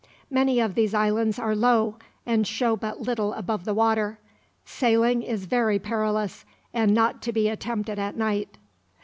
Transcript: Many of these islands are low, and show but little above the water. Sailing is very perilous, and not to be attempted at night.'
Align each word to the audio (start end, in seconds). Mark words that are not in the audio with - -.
Many 0.31 0.59
of 0.59 0.73
these 0.73 0.95
islands 0.95 1.37
are 1.37 1.55
low, 1.55 1.97
and 2.25 2.47
show 2.47 2.75
but 2.75 3.01
little 3.01 3.33
above 3.33 3.65
the 3.65 3.73
water. 3.75 4.17
Sailing 4.65 5.21
is 5.21 5.45
very 5.45 5.77
perilous, 5.77 6.43
and 6.73 6.91
not 6.95 7.21
to 7.21 7.31
be 7.31 7.47
attempted 7.49 7.99
at 7.99 8.17
night.' 8.17 8.57